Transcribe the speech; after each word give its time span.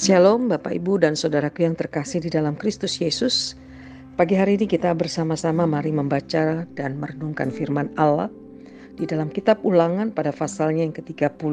Shalom 0.00 0.48
Bapak 0.48 0.72
Ibu 0.80 1.04
dan 1.04 1.12
Saudaraku 1.12 1.68
yang 1.68 1.76
terkasih 1.76 2.24
di 2.24 2.32
dalam 2.32 2.56
Kristus 2.56 2.96
Yesus. 2.96 3.52
Pagi 4.16 4.32
hari 4.32 4.56
ini 4.56 4.64
kita 4.64 4.96
bersama-sama 4.96 5.68
mari 5.68 5.92
membaca 5.92 6.64
dan 6.72 6.96
merenungkan 6.96 7.52
firman 7.52 7.92
Allah 8.00 8.32
di 8.96 9.04
dalam 9.04 9.28
kitab 9.28 9.60
ulangan 9.60 10.08
pada 10.08 10.32
pasalnya 10.32 10.88
yang 10.88 10.96
ke-30 10.96 11.52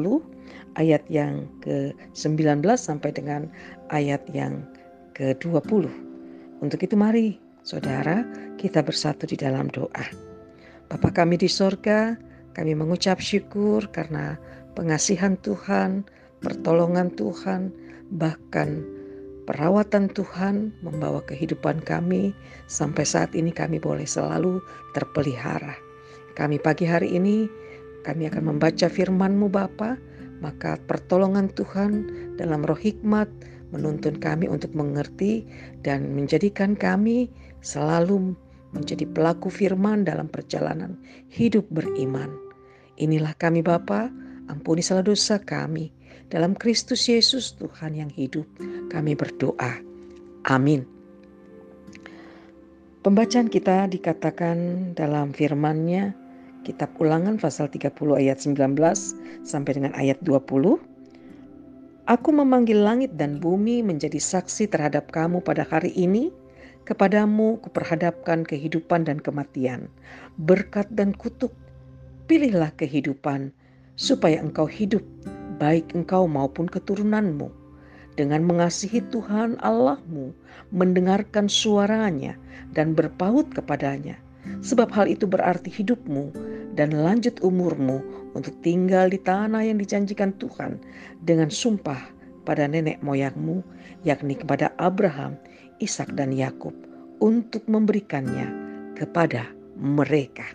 ayat 0.80 1.04
yang 1.12 1.44
ke-19 1.60 2.64
sampai 2.72 3.12
dengan 3.12 3.52
ayat 3.92 4.24
yang 4.32 4.64
ke-20. 5.12 5.84
Untuk 6.64 6.80
itu 6.80 6.96
mari 6.96 7.36
saudara 7.68 8.24
kita 8.56 8.80
bersatu 8.80 9.28
di 9.28 9.36
dalam 9.36 9.68
doa. 9.68 10.08
Bapa 10.88 11.12
kami 11.12 11.36
di 11.36 11.52
sorga, 11.52 12.16
kami 12.56 12.72
mengucap 12.72 13.20
syukur 13.20 13.84
karena 13.92 14.40
pengasihan 14.72 15.36
Tuhan, 15.36 16.00
pertolongan 16.40 17.12
Tuhan, 17.12 17.87
bahkan 18.12 18.84
perawatan 19.48 20.12
Tuhan 20.12 20.76
membawa 20.84 21.24
kehidupan 21.24 21.80
kami 21.84 22.36
sampai 22.68 23.04
saat 23.08 23.32
ini 23.32 23.48
kami 23.48 23.80
boleh 23.80 24.04
selalu 24.04 24.60
terpelihara. 24.92 25.72
Kami 26.36 26.60
pagi 26.60 26.84
hari 26.84 27.16
ini 27.16 27.48
kami 28.04 28.28
akan 28.28 28.54
membaca 28.54 28.86
firman-Mu 28.86 29.48
Bapa, 29.48 29.96
maka 30.44 30.76
pertolongan 30.86 31.50
Tuhan 31.52 32.06
dalam 32.38 32.62
roh 32.62 32.78
hikmat 32.78 33.26
menuntun 33.74 34.16
kami 34.16 34.48
untuk 34.48 34.72
mengerti 34.72 35.44
dan 35.84 36.16
menjadikan 36.16 36.72
kami 36.78 37.28
selalu 37.60 38.32
menjadi 38.72 39.08
pelaku 39.08 39.48
firman 39.48 40.04
dalam 40.04 40.28
perjalanan 40.28 40.96
hidup 41.32 41.64
beriman. 41.72 42.28
Inilah 43.00 43.32
kami 43.36 43.64
Bapa, 43.64 44.12
ampuni 44.52 44.84
salah 44.84 45.04
dosa 45.04 45.40
kami 45.40 45.97
dalam 46.26 46.58
Kristus 46.58 47.06
Yesus 47.06 47.54
Tuhan 47.54 47.94
yang 47.94 48.10
hidup, 48.10 48.44
kami 48.90 49.14
berdoa. 49.14 49.78
Amin. 50.50 50.82
Pembacaan 52.98 53.46
kita 53.46 53.86
dikatakan 53.86 54.90
dalam 54.98 55.30
firman-Nya 55.30 56.12
Kitab 56.66 56.92
Ulangan 57.00 57.40
pasal 57.40 57.72
30 57.72 57.94
ayat 58.18 58.42
19 58.44 58.76
sampai 59.46 59.72
dengan 59.72 59.96
ayat 59.96 60.20
20. 60.20 60.76
Aku 62.08 62.30
memanggil 62.32 62.76
langit 62.80 63.16
dan 63.16 63.40
bumi 63.40 63.80
menjadi 63.80 64.20
saksi 64.20 64.68
terhadap 64.68 65.08
kamu 65.08 65.40
pada 65.40 65.64
hari 65.64 65.94
ini. 65.96 66.28
Kepadamu 66.84 67.60
kuperhadapkan 67.60 68.48
kehidupan 68.48 69.04
dan 69.04 69.20
kematian, 69.20 69.92
berkat 70.40 70.88
dan 70.92 71.12
kutuk. 71.12 71.52
Pilihlah 72.28 72.72
kehidupan 72.76 73.52
supaya 73.96 74.40
engkau 74.40 74.64
hidup 74.64 75.04
baik 75.58 75.92
engkau 75.94 76.30
maupun 76.30 76.70
keturunanmu, 76.70 77.50
dengan 78.18 78.42
mengasihi 78.42 78.98
Tuhan 79.14 79.62
Allahmu, 79.62 80.34
mendengarkan 80.74 81.46
suaranya, 81.46 82.34
dan 82.74 82.98
berpaut 82.98 83.46
kepadanya. 83.54 84.18
Sebab 84.64 84.90
hal 84.90 85.06
itu 85.06 85.28
berarti 85.28 85.70
hidupmu 85.70 86.34
dan 86.74 86.94
lanjut 86.94 87.38
umurmu 87.44 88.00
untuk 88.32 88.54
tinggal 88.64 89.06
di 89.12 89.20
tanah 89.22 89.62
yang 89.62 89.78
dijanjikan 89.78 90.34
Tuhan 90.40 90.80
dengan 91.22 91.52
sumpah 91.52 92.00
pada 92.48 92.64
nenek 92.64 92.98
moyangmu, 93.04 93.60
yakni 94.08 94.34
kepada 94.34 94.72
Abraham, 94.80 95.36
Ishak 95.78 96.16
dan 96.16 96.32
Yakub, 96.32 96.72
untuk 97.20 97.62
memberikannya 97.68 98.48
kepada 98.96 99.46
mereka. 99.76 100.48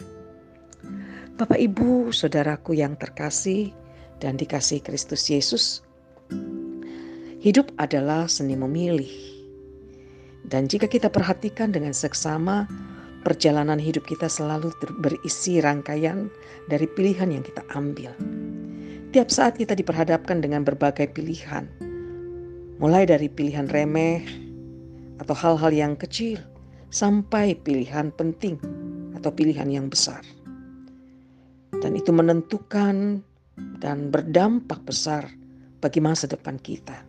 Bapak, 1.38 1.60
ibu, 1.60 2.10
saudaraku 2.10 2.78
yang 2.78 2.98
terkasih, 2.98 3.72
dan 4.24 4.40
dikasih 4.40 4.80
Kristus 4.80 5.28
Yesus, 5.28 5.84
hidup 7.44 7.68
adalah 7.76 8.32
seni 8.32 8.56
memilih. 8.56 9.12
Dan 10.48 10.72
jika 10.72 10.88
kita 10.88 11.12
perhatikan 11.12 11.76
dengan 11.76 11.92
seksama, 11.92 12.64
perjalanan 13.28 13.76
hidup 13.76 14.08
kita 14.08 14.32
selalu 14.32 14.72
berisi 15.04 15.60
rangkaian 15.60 16.32
dari 16.72 16.88
pilihan 16.96 17.36
yang 17.36 17.44
kita 17.44 17.68
ambil. 17.76 18.16
Tiap 19.12 19.28
saat 19.28 19.60
kita 19.60 19.76
diperhadapkan 19.76 20.40
dengan 20.40 20.64
berbagai 20.64 21.12
pilihan, 21.12 21.68
mulai 22.80 23.04
dari 23.04 23.28
pilihan 23.28 23.68
remeh 23.68 24.24
atau 25.20 25.36
hal-hal 25.36 25.72
yang 25.76 25.94
kecil, 26.00 26.40
sampai 26.92 27.60
pilihan 27.60 28.10
penting 28.16 28.56
atau 29.20 29.30
pilihan 29.32 29.68
yang 29.68 29.88
besar. 29.92 30.24
Dan 31.80 32.00
itu 32.00 32.16
menentukan 32.16 33.24
dan 33.58 34.10
berdampak 34.10 34.82
besar 34.86 35.30
bagi 35.84 36.00
masa 36.00 36.26
depan 36.26 36.58
kita. 36.58 37.04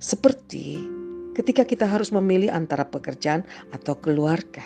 Seperti 0.00 0.80
ketika 1.36 1.62
kita 1.62 1.86
harus 1.86 2.10
memilih 2.10 2.50
antara 2.50 2.88
pekerjaan 2.88 3.46
atau 3.70 3.96
keluarga, 3.96 4.64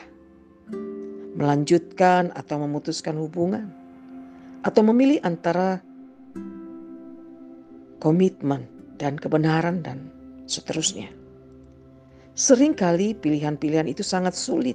melanjutkan 1.35 2.31
atau 2.33 2.57
memutuskan 2.63 3.19
hubungan, 3.19 3.69
atau 4.65 4.81
memilih 4.81 5.21
antara 5.21 5.83
komitmen 8.01 8.65
dan 8.97 9.19
kebenaran 9.21 9.85
dan 9.85 10.09
seterusnya. 10.49 11.11
Seringkali 12.35 13.15
pilihan-pilihan 13.23 13.87
itu 13.87 14.03
sangat 14.03 14.35
sulit. 14.35 14.75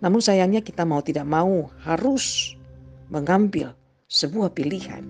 Namun 0.00 0.18
sayangnya 0.18 0.64
kita 0.64 0.82
mau 0.82 1.04
tidak 1.04 1.28
mau 1.28 1.68
harus 1.84 2.56
mengambil 3.12 3.76
sebuah 4.12 4.52
pilihan. 4.52 5.00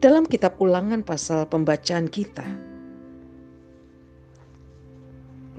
Dalam 0.00 0.24
kitab 0.24 0.56
ulangan 0.56 1.04
pasal 1.04 1.44
pembacaan 1.44 2.08
kita, 2.08 2.48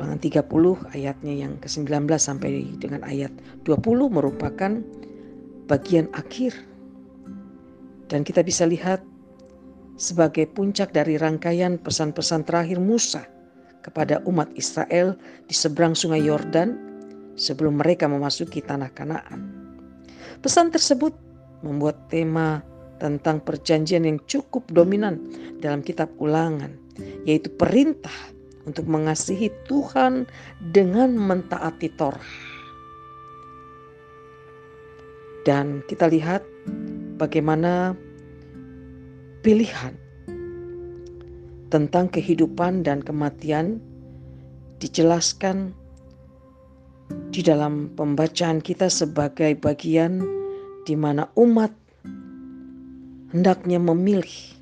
ulangan 0.02 0.18
30 0.18 0.98
ayatnya 0.98 1.34
yang 1.38 1.54
ke-19 1.62 2.10
sampai 2.18 2.66
dengan 2.82 3.06
ayat 3.06 3.30
20 3.70 4.10
merupakan 4.10 4.82
bagian 5.70 6.10
akhir. 6.18 6.58
Dan 8.10 8.26
kita 8.26 8.42
bisa 8.42 8.66
lihat 8.66 9.06
sebagai 9.94 10.50
puncak 10.50 10.90
dari 10.90 11.22
rangkaian 11.22 11.78
pesan-pesan 11.78 12.50
terakhir 12.50 12.82
Musa 12.82 13.30
kepada 13.86 14.26
umat 14.26 14.50
Israel 14.58 15.14
di 15.46 15.54
seberang 15.54 15.94
sungai 15.94 16.26
Yordan 16.26 16.74
sebelum 17.38 17.78
mereka 17.78 18.10
memasuki 18.10 18.64
tanah 18.64 18.90
Kanaan. 18.96 19.54
Pesan 20.38 20.70
tersebut 20.70 21.27
membuat 21.62 22.10
tema 22.10 22.62
tentang 22.98 23.42
perjanjian 23.42 24.06
yang 24.06 24.20
cukup 24.26 24.66
dominan 24.74 25.22
dalam 25.62 25.86
kitab 25.86 26.10
ulangan, 26.18 26.74
yaitu 27.26 27.50
perintah 27.54 28.14
untuk 28.66 28.90
mengasihi 28.90 29.54
Tuhan 29.70 30.28
dengan 30.74 31.14
mentaati 31.16 31.90
Torah. 31.96 32.34
Dan 35.48 35.80
kita 35.88 36.12
lihat 36.12 36.44
bagaimana 37.16 37.96
pilihan 39.46 39.96
tentang 41.72 42.12
kehidupan 42.12 42.84
dan 42.84 43.00
kematian 43.00 43.80
dijelaskan 44.84 45.72
di 47.32 47.40
dalam 47.40 47.88
pembacaan 47.96 48.60
kita 48.60 48.92
sebagai 48.92 49.56
bagian 49.56 50.20
di 50.88 50.96
mana 50.96 51.28
umat 51.36 51.76
hendaknya 53.36 53.76
memilih 53.76 54.56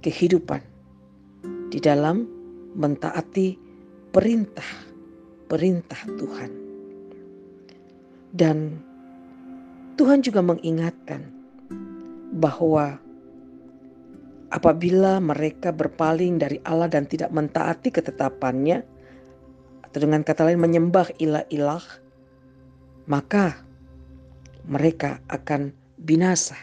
kehidupan 0.00 0.64
di 1.68 1.76
dalam 1.76 2.24
mentaati 2.72 3.60
perintah-perintah 4.16 6.00
Tuhan. 6.16 6.50
Dan 8.32 8.80
Tuhan 10.00 10.24
juga 10.24 10.40
mengingatkan 10.40 11.20
bahwa 12.40 12.96
apabila 14.48 15.20
mereka 15.20 15.68
berpaling 15.68 16.40
dari 16.40 16.64
Allah 16.64 16.88
dan 16.88 17.04
tidak 17.04 17.28
mentaati 17.28 17.92
ketetapannya, 17.92 18.80
atau 19.84 19.98
dengan 20.00 20.24
kata 20.24 20.48
lain 20.48 20.60
menyembah 20.60 21.12
ilah-ilah, 21.20 21.84
maka 23.08 23.65
mereka 24.66 25.22
akan 25.30 25.70
binasa. 26.02 26.58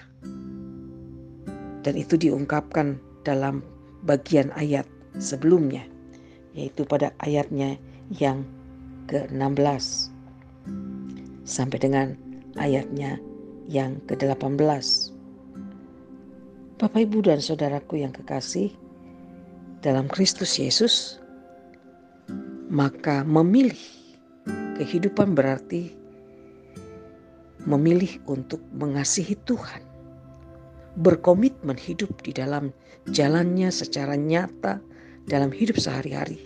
Dan 1.83 1.99
itu 1.99 2.15
diungkapkan 2.15 2.95
dalam 3.27 3.59
bagian 4.07 4.51
ayat 4.55 4.87
sebelumnya, 5.19 5.83
yaitu 6.55 6.87
pada 6.87 7.11
ayatnya 7.23 7.75
yang 8.19 8.47
ke-16 9.11 10.11
sampai 11.43 11.77
dengan 11.79 12.07
ayatnya 12.55 13.19
yang 13.67 13.99
ke-18. 14.07 14.63
Bapak, 16.79 16.99
Ibu, 16.99 17.23
dan 17.23 17.39
saudaraku 17.39 18.03
yang 18.03 18.11
kekasih, 18.11 18.71
dalam 19.83 20.07
Kristus 20.07 20.55
Yesus, 20.55 21.19
maka 22.71 23.27
memilih 23.27 23.77
kehidupan 24.79 25.35
berarti 25.35 26.02
memilih 27.63 28.19
untuk 28.27 28.59
mengasihi 28.75 29.39
Tuhan, 29.47 29.83
berkomitmen 30.99 31.79
hidup 31.79 32.11
di 32.21 32.35
dalam 32.35 32.75
jalannya 33.11 33.71
secara 33.71 34.19
nyata 34.19 34.79
dalam 35.27 35.51
hidup 35.51 35.79
sehari-hari. 35.79 36.43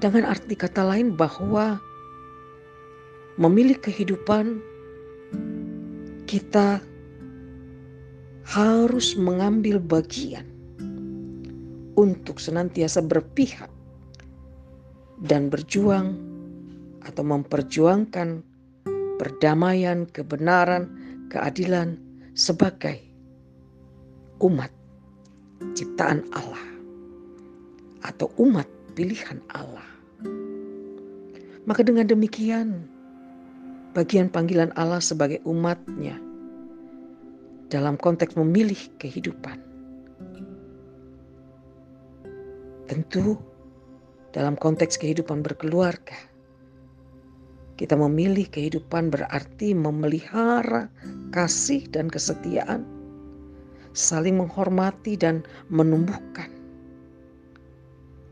Dengan 0.00 0.32
arti 0.32 0.56
kata 0.56 0.80
lain 0.80 1.12
bahwa 1.12 1.76
memilih 3.36 3.76
kehidupan 3.80 4.60
kita 6.24 6.80
harus 8.48 9.12
mengambil 9.14 9.76
bagian 9.76 10.48
untuk 12.00 12.40
senantiasa 12.40 13.04
berpihak 13.04 13.68
dan 15.20 15.52
berjuang 15.52 16.29
atau 17.04 17.22
memperjuangkan 17.24 18.44
perdamaian, 19.20 20.08
kebenaran, 20.08 20.88
keadilan 21.28 22.00
sebagai 22.32 23.00
umat 24.40 24.72
ciptaan 25.76 26.24
Allah 26.32 26.66
atau 28.00 28.32
umat 28.40 28.64
pilihan 28.96 29.38
Allah. 29.52 29.84
Maka 31.68 31.84
dengan 31.84 32.08
demikian 32.08 32.88
bagian 33.92 34.32
panggilan 34.32 34.72
Allah 34.74 34.98
sebagai 35.04 35.44
umatnya 35.44 36.16
dalam 37.70 37.94
konteks 38.00 38.34
memilih 38.34 38.78
kehidupan. 38.98 39.60
Tentu 42.90 43.38
dalam 44.34 44.58
konteks 44.58 44.98
kehidupan 44.98 45.46
berkeluarga, 45.46 46.18
kita 47.80 47.96
memilih 47.96 48.44
kehidupan 48.44 49.08
berarti 49.08 49.72
memelihara 49.72 50.92
kasih 51.32 51.88
dan 51.88 52.12
kesetiaan, 52.12 52.84
saling 53.96 54.36
menghormati 54.36 55.16
dan 55.16 55.40
menumbuhkan 55.72 56.52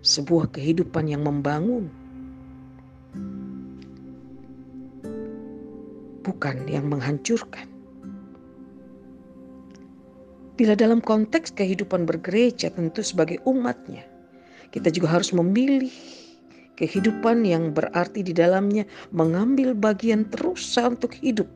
sebuah 0.04 0.52
kehidupan 0.52 1.08
yang 1.08 1.24
membangun 1.24 1.88
bukan 6.28 6.68
yang 6.68 6.84
menghancurkan. 6.92 7.64
Bila 10.60 10.76
dalam 10.76 11.00
konteks 11.00 11.56
kehidupan 11.56 12.04
bergereja 12.04 12.68
tentu 12.68 13.00
sebagai 13.00 13.40
umatnya, 13.48 14.04
kita 14.76 14.92
juga 14.92 15.16
harus 15.16 15.32
memilih 15.32 15.88
kehidupan 16.78 17.42
yang 17.42 17.74
berarti 17.74 18.22
di 18.22 18.30
dalamnya 18.30 18.86
mengambil 19.10 19.74
bagian 19.74 20.30
terus 20.30 20.78
untuk 20.78 21.10
hidup, 21.18 21.50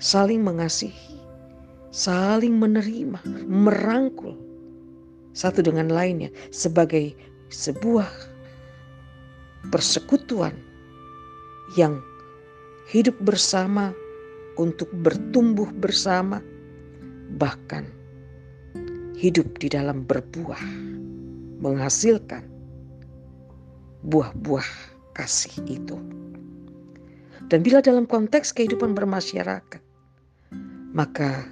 saling 0.00 0.40
mengasihi, 0.40 1.20
saling 1.92 2.56
menerima, 2.56 3.20
merangkul. 3.44 4.32
Satu 5.36 5.60
dengan 5.60 5.92
lainnya 5.92 6.32
sebagai 6.48 7.12
sebuah 7.52 8.08
persekutuan 9.68 10.56
yang 11.76 12.00
hidup 12.88 13.14
bersama 13.20 13.92
untuk 14.56 14.88
bertumbuh 15.04 15.68
bersama, 15.78 16.40
bahkan 17.36 17.86
hidup 19.14 19.46
di 19.62 19.70
dalam 19.70 20.02
berbuah, 20.08 20.58
menghasilkan 21.62 22.57
buah-buah 24.06 24.68
kasih 25.16 25.58
itu. 25.66 25.96
Dan 27.48 27.64
bila 27.64 27.80
dalam 27.80 28.04
konteks 28.04 28.52
kehidupan 28.52 28.92
bermasyarakat, 28.92 29.80
maka 30.92 31.48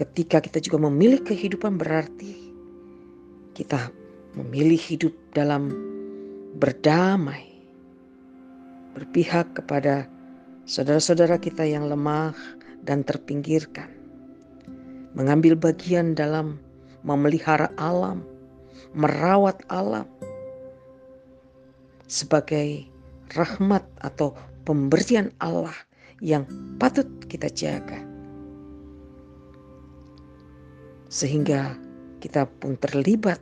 ketika 0.00 0.40
kita 0.40 0.58
juga 0.64 0.88
memilih 0.88 1.20
kehidupan 1.20 1.76
berarti 1.76 2.50
kita 3.52 3.92
memilih 4.32 4.80
hidup 4.80 5.12
dalam 5.36 5.68
berdamai 6.56 7.52
berpihak 8.96 9.52
kepada 9.56 10.08
saudara-saudara 10.64 11.36
kita 11.40 11.64
yang 11.64 11.88
lemah 11.88 12.32
dan 12.84 13.04
terpinggirkan, 13.04 13.88
mengambil 15.16 15.56
bagian 15.56 16.16
dalam 16.16 16.60
memelihara 17.04 17.68
alam, 17.76 18.24
merawat 18.92 19.60
alam 19.72 20.06
sebagai 22.06 22.84
rahmat 23.32 23.82
atau 24.04 24.36
pemberian 24.68 25.32
Allah 25.40 25.74
yang 26.20 26.44
patut 26.76 27.08
kita 27.26 27.48
jaga. 27.48 27.98
Sehingga 31.08 31.76
kita 32.20 32.48
pun 32.48 32.76
terlibat 32.76 33.40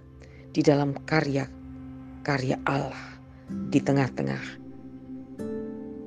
di 0.51 0.63
dalam 0.63 0.95
karya-karya 1.07 2.59
Allah 2.67 3.19
di 3.71 3.79
tengah-tengah 3.83 4.43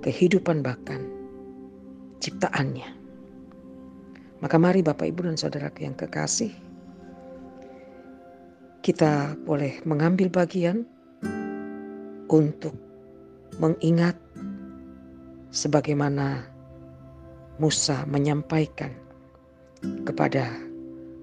kehidupan 0.04 0.60
bahkan 0.64 1.04
ciptaannya. 2.20 2.88
Maka 4.44 4.56
mari 4.60 4.84
Bapak 4.84 5.08
Ibu 5.08 5.24
dan 5.24 5.40
Saudara 5.40 5.72
yang 5.80 5.96
kekasih, 5.96 6.52
kita 8.84 9.40
boleh 9.48 9.80
mengambil 9.88 10.28
bagian 10.28 10.84
untuk 12.28 12.76
mengingat 13.64 14.20
sebagaimana 15.56 16.44
Musa 17.64 18.04
menyampaikan 18.04 18.92
kepada 20.04 20.52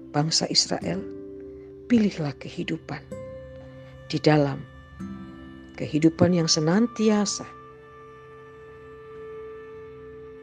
bangsa 0.09 0.49
Israel, 0.49 0.97
pilihlah 1.85 2.33
kehidupan 2.41 3.05
di 4.09 4.17
dalam 4.17 4.65
kehidupan 5.77 6.33
yang 6.33 6.49
senantiasa 6.49 7.45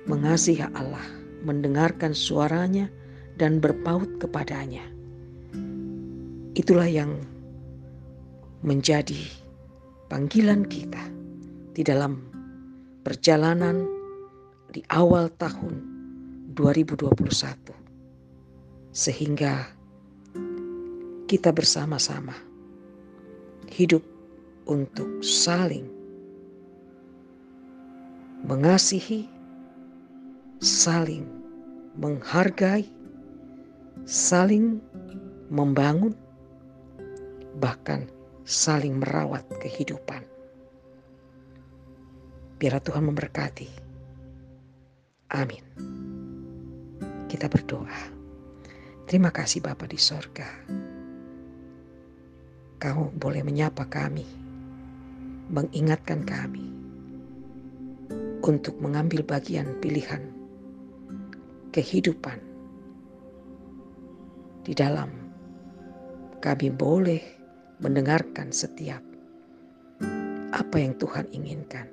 mengasihi 0.07 0.65
Allah, 0.71 1.05
mendengarkan 1.43 2.15
suaranya, 2.15 2.87
dan 3.37 3.59
berpaut 3.59 4.09
kepadanya. 4.23 4.98
Itulah 6.59 6.91
yang 6.91 7.15
menjadi 8.67 9.23
panggilan 10.11 10.67
kita 10.67 10.99
di 11.71 11.87
dalam 11.87 12.19
perjalanan 13.07 13.87
di 14.75 14.83
awal 14.91 15.31
tahun 15.39 15.79
2021. 16.59 17.15
Sehingga 18.91 19.71
kita 21.31 21.55
bersama-sama 21.55 22.35
hidup 23.71 24.03
untuk 24.67 25.23
saling 25.23 25.87
mengasihi 28.43 29.39
saling 30.59 31.23
menghargai, 31.99 32.87
saling 34.07 34.83
membangun, 35.51 36.15
bahkan 37.59 38.07
saling 38.47 39.03
merawat 39.03 39.45
kehidupan. 39.59 40.23
Biar 42.59 42.79
Tuhan 42.83 43.07
memberkati. 43.07 43.71
Amin. 45.35 45.65
Kita 47.29 47.51
berdoa. 47.51 48.01
Terima 49.05 49.29
kasih 49.29 49.61
Bapa 49.61 49.85
di 49.85 50.01
sorga. 50.01 50.49
Kau 52.79 53.11
boleh 53.11 53.43
menyapa 53.43 53.85
kami, 53.91 54.25
mengingatkan 55.51 56.23
kami 56.23 56.67
untuk 58.41 58.81
mengambil 58.81 59.27
bagian 59.27 59.77
pilihan 59.83 60.25
kehidupan 61.75 62.41
di 64.65 64.73
dalam 64.73 65.13
kami 66.41 66.73
boleh 66.73 67.38
mendengarkan 67.79 68.51
setiap 68.51 69.03
apa 70.51 70.77
yang 70.79 70.99
Tuhan 70.99 71.31
inginkan. 71.31 71.87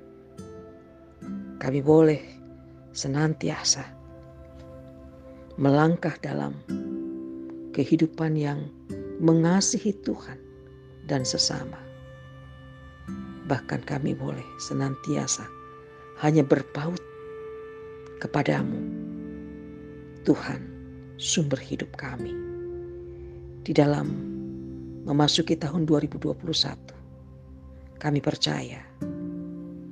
Kami 1.62 1.80
boleh 1.80 2.22
senantiasa 2.92 3.86
melangkah 5.56 6.12
dalam 6.20 6.52
kehidupan 7.72 8.36
yang 8.36 8.68
mengasihi 9.20 9.96
Tuhan 10.04 10.36
dan 11.08 11.24
sesama. 11.24 11.80
Bahkan 13.46 13.86
kami 13.86 14.12
boleh 14.12 14.44
senantiasa 14.58 15.46
hanya 16.20 16.42
berpaut 16.42 17.00
kepadamu 18.18 18.80
Tuhan, 20.26 20.58
sumber 21.16 21.62
hidup 21.62 21.94
kami. 21.94 22.34
Di 23.62 23.70
dalam 23.70 24.35
memasuki 25.06 25.54
tahun 25.54 25.86
2021, 25.86 26.34
kami 28.02 28.18
percaya 28.18 28.82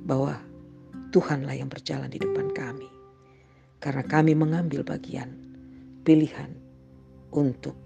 bahwa 0.03 0.35
Tuhanlah 1.15 1.55
yang 1.55 1.71
berjalan 1.71 2.11
di 2.11 2.19
depan 2.19 2.51
kami. 2.51 2.91
karena 3.85 4.01
kami 4.01 4.33
mengambil 4.33 4.81
bagian 4.81 5.29
pilihan 6.01 6.49
untuk 7.29 7.77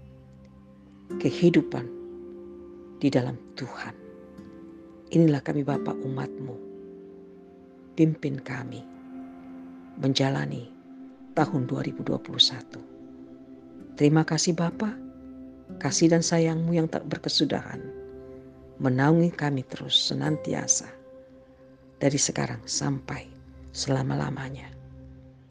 kehidupan 1.20 1.84
di 2.96 3.12
dalam 3.12 3.36
Tuhan. 3.52 3.92
Inilah 5.12 5.44
kami 5.44 5.60
Bapak 5.60 6.00
umatmu. 6.00 6.56
Pimpin 8.00 8.40
kami 8.40 8.80
menjalani 10.00 10.72
tahun 11.36 11.68
2021. 11.68 12.16
Terima 14.00 14.24
kasih 14.24 14.56
Bapa, 14.56 14.96
kasih 15.78 16.10
dan 16.10 16.24
sayangmu 16.24 16.74
yang 16.74 16.90
tak 16.90 17.06
berkesudahan 17.06 18.00
menaungi 18.80 19.28
kami 19.36 19.62
terus 19.68 20.08
senantiasa 20.08 20.88
dari 22.00 22.16
sekarang 22.16 22.64
sampai 22.64 23.28
selama-lamanya. 23.76 24.72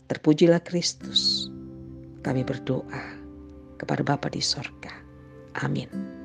Terpujilah 0.09 0.65
Kristus. 0.65 1.47
Kami 2.25 2.41
berdoa 2.41 3.05
kepada 3.77 4.01
Bapa 4.03 4.27
di 4.27 4.41
sorga. 4.41 4.91
Amin. 5.61 6.18